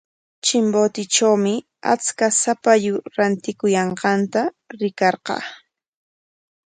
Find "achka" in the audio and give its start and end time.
1.93-2.27